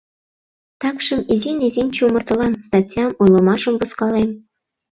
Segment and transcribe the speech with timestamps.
[0.81, 4.29] Такшым изин-изин чумыртылам: статьям, ойлымашым возкалем.